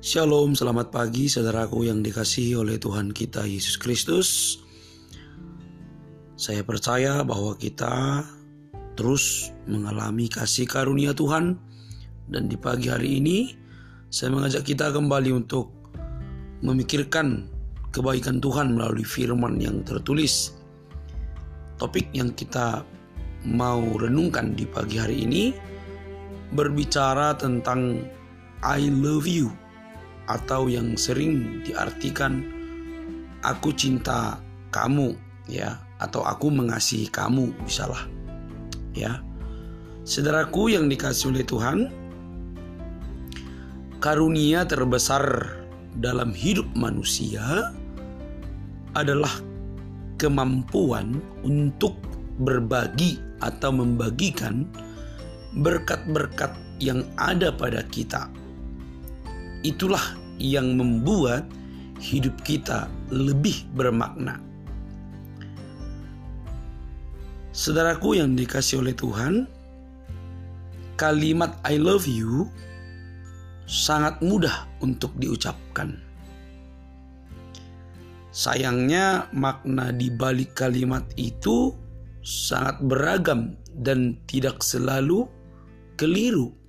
[0.00, 4.56] Shalom, selamat pagi saudaraku yang dikasihi oleh Tuhan kita Yesus Kristus.
[6.40, 8.24] Saya percaya bahwa kita
[8.96, 11.52] terus mengalami kasih karunia Tuhan
[12.32, 13.52] dan di pagi hari ini
[14.08, 15.68] saya mengajak kita kembali untuk
[16.64, 17.44] memikirkan
[17.92, 20.56] kebaikan Tuhan melalui firman yang tertulis.
[21.76, 22.88] Topik yang kita
[23.44, 25.52] mau renungkan di pagi hari ini
[26.56, 28.00] berbicara tentang
[28.64, 29.52] I love you
[30.30, 32.46] atau yang sering diartikan
[33.42, 34.38] aku cinta
[34.70, 35.18] kamu
[35.50, 38.06] ya atau aku mengasihi kamu misalnya
[38.94, 39.12] ya
[40.06, 41.78] saudaraku yang dikasih oleh Tuhan
[43.98, 45.58] karunia terbesar
[45.98, 47.74] dalam hidup manusia
[48.94, 49.30] adalah
[50.16, 51.96] kemampuan untuk
[52.40, 54.68] berbagi atau membagikan
[55.56, 58.28] berkat-berkat yang ada pada kita.
[59.60, 61.44] Itulah yang membuat
[62.00, 64.40] hidup kita lebih bermakna.
[67.50, 69.44] Saudaraku yang dikasih oleh Tuhan,
[70.96, 72.48] kalimat I love you
[73.68, 75.98] sangat mudah untuk diucapkan.
[78.30, 81.74] Sayangnya makna di balik kalimat itu
[82.22, 85.26] sangat beragam dan tidak selalu
[85.98, 86.59] keliru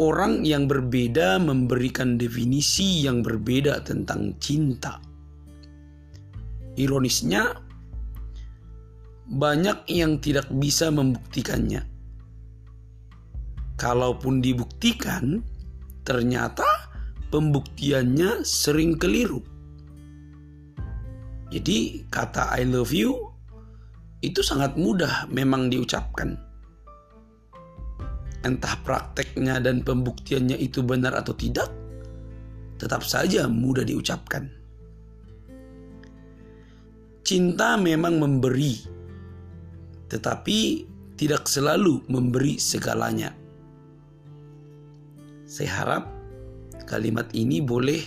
[0.00, 4.96] orang yang berbeda memberikan definisi yang berbeda tentang cinta.
[6.80, 7.52] Ironisnya,
[9.28, 11.84] banyak yang tidak bisa membuktikannya.
[13.76, 15.44] Kalaupun dibuktikan,
[16.00, 16.64] ternyata
[17.28, 19.44] pembuktiannya sering keliru.
[21.52, 23.36] Jadi, kata "I love you"
[24.24, 26.49] itu sangat mudah memang diucapkan
[28.44, 31.68] entah prakteknya dan pembuktiannya itu benar atau tidak,
[32.80, 34.48] tetap saja mudah diucapkan.
[37.20, 38.80] Cinta memang memberi,
[40.08, 40.88] tetapi
[41.20, 43.36] tidak selalu memberi segalanya.
[45.44, 46.04] Saya harap
[46.88, 48.00] kalimat ini boleh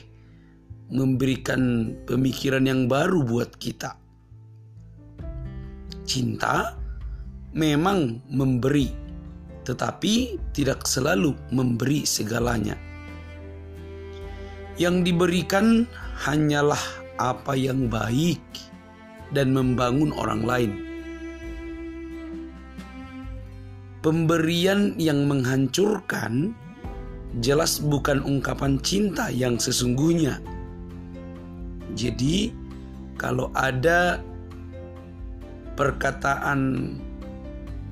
[0.89, 3.95] memberikan pemikiran yang baru buat kita.
[6.03, 6.75] Cinta
[7.55, 9.02] memang memberi
[9.63, 12.75] tetapi tidak selalu memberi segalanya.
[14.75, 15.87] Yang diberikan
[16.23, 16.81] hanyalah
[17.21, 18.41] apa yang baik
[19.31, 20.71] dan membangun orang lain.
[24.03, 26.51] Pemberian yang menghancurkan
[27.39, 30.43] jelas bukan ungkapan cinta yang sesungguhnya.
[31.95, 32.51] Jadi,
[33.15, 34.19] kalau ada
[35.79, 36.93] perkataan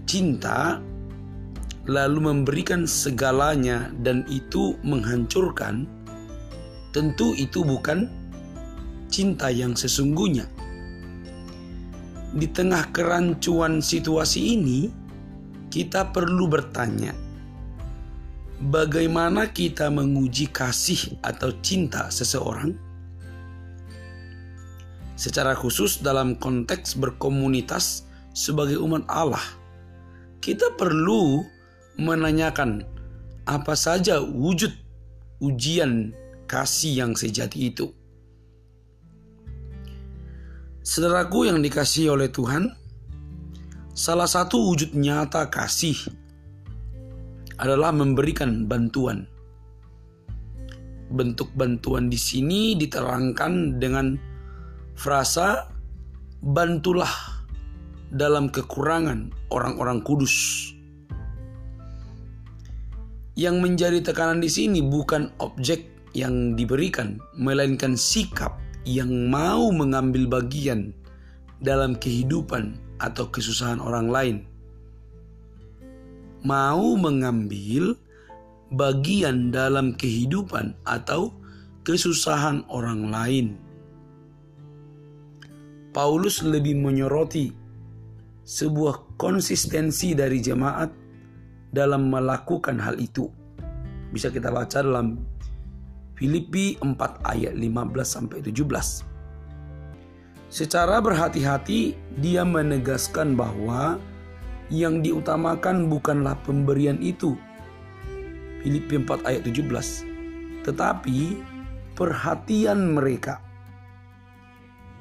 [0.04, 0.84] cinta
[1.90, 5.90] lalu memberikan segalanya dan itu menghancurkan,
[6.94, 8.06] tentu itu bukan
[9.10, 10.46] cinta yang sesungguhnya.
[12.32, 14.88] Di tengah kerancuan situasi ini,
[15.68, 17.12] kita perlu bertanya,
[18.72, 22.72] bagaimana kita menguji kasih atau cinta seseorang?
[25.20, 29.44] Secara khusus dalam konteks berkomunitas sebagai umat Allah,
[30.40, 31.46] kita perlu
[32.00, 32.86] menanyakan
[33.48, 34.72] apa saja wujud
[35.42, 36.14] ujian
[36.46, 37.90] kasih yang sejati itu.
[40.82, 42.74] Saudaraku yang dikasihi oleh Tuhan,
[43.94, 45.94] salah satu wujud nyata kasih
[47.62, 49.30] adalah memberikan bantuan.
[51.12, 54.18] Bentuk bantuan di sini diterangkan dengan
[54.98, 55.70] frasa
[56.42, 57.46] bantulah
[58.10, 60.68] dalam kekurangan orang-orang kudus.
[63.36, 70.92] Yang menjadi tekanan di sini bukan objek yang diberikan, melainkan sikap yang mau mengambil bagian
[71.64, 74.38] dalam kehidupan atau kesusahan orang lain.
[76.42, 77.94] Mau mengambil
[78.74, 81.32] bagian dalam kehidupan atau
[81.86, 83.48] kesusahan orang lain.
[85.92, 87.52] Paulus lebih menyoroti
[88.48, 91.01] sebuah konsistensi dari jemaat
[91.72, 93.32] dalam melakukan hal itu.
[94.12, 95.24] Bisa kita baca dalam
[96.20, 99.08] Filipi 4 ayat 15 sampai 17.
[100.52, 103.96] Secara berhati-hati dia menegaskan bahwa
[104.68, 107.40] yang diutamakan bukanlah pemberian itu.
[108.62, 110.68] Filipi 4 ayat 17.
[110.68, 111.20] Tetapi
[111.98, 113.42] perhatian mereka.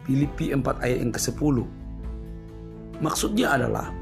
[0.07, 1.57] Filipi 4 ayat yang ke-10.
[3.05, 3.93] Maksudnya adalah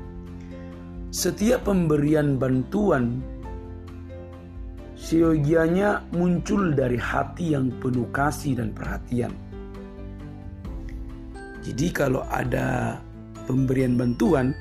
[1.09, 3.25] setiap pemberian bantuan
[4.93, 9.33] seyogianya muncul dari hati yang penuh kasih dan perhatian.
[11.65, 13.01] Jadi kalau ada
[13.49, 14.53] pemberian bantuan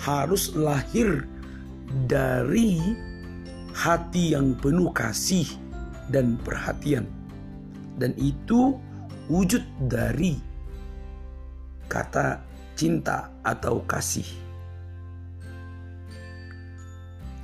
[0.00, 1.28] harus lahir
[2.08, 2.80] dari
[3.76, 5.44] hati yang penuh kasih
[6.08, 7.04] dan perhatian.
[8.00, 8.72] Dan itu
[9.28, 10.40] wujud dari
[11.92, 12.40] kata
[12.72, 14.49] cinta atau kasih.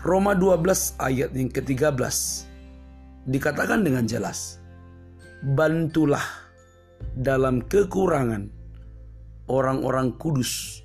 [0.07, 1.99] Roma 12 ayat yang ke-13
[3.27, 4.63] dikatakan dengan jelas,
[5.43, 6.23] Bantulah
[7.19, 8.47] dalam kekurangan
[9.51, 10.79] orang-orang kudus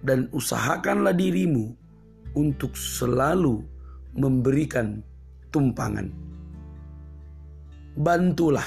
[0.00, 1.76] dan usahakanlah dirimu
[2.32, 3.60] untuk selalu
[4.16, 5.04] memberikan
[5.52, 6.08] tumpangan.
[7.92, 8.64] Bantulah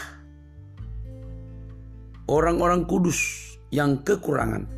[2.30, 4.70] orang-orang kudus yang kekurangan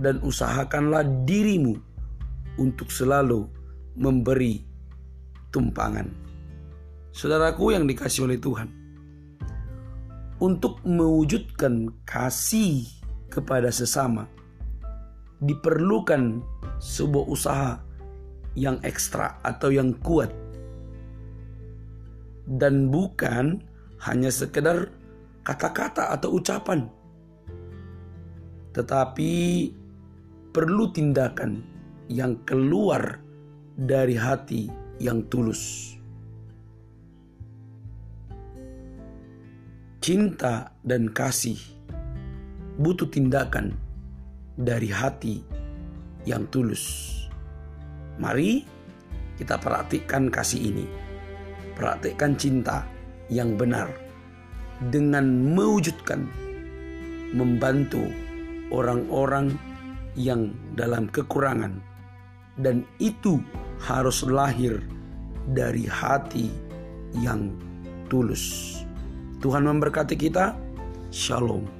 [0.00, 1.89] dan usahakanlah dirimu
[2.56, 3.46] untuk selalu
[3.94, 4.64] memberi
[5.54, 6.06] tumpangan.
[7.10, 8.70] Saudaraku yang dikasih oleh Tuhan,
[10.40, 12.86] untuk mewujudkan kasih
[13.28, 14.30] kepada sesama,
[15.42, 16.40] diperlukan
[16.80, 17.72] sebuah usaha
[18.54, 20.30] yang ekstra atau yang kuat,
[22.46, 23.62] dan bukan
[24.06, 24.88] hanya sekedar
[25.42, 26.88] kata-kata atau ucapan,
[28.72, 29.32] tetapi
[30.50, 31.62] perlu tindakan
[32.10, 33.22] yang keluar
[33.78, 34.66] dari hati
[34.98, 35.94] yang tulus.
[40.02, 41.54] Cinta dan kasih
[42.82, 43.78] butuh tindakan
[44.58, 45.38] dari hati
[46.26, 47.14] yang tulus.
[48.18, 48.66] Mari
[49.38, 50.86] kita perhatikan kasih ini.
[51.78, 52.84] Perhatikan cinta
[53.30, 53.88] yang benar
[54.90, 56.26] dengan mewujudkan
[57.30, 58.02] membantu
[58.74, 59.54] orang-orang
[60.18, 61.89] yang dalam kekurangan
[62.58, 63.38] dan itu
[63.82, 64.82] harus lahir
[65.54, 66.50] dari hati
[67.18, 67.54] yang
[68.10, 68.76] tulus.
[69.40, 70.52] Tuhan memberkati kita.
[71.10, 71.79] Shalom.